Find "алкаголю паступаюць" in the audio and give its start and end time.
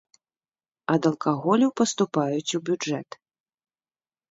1.09-2.55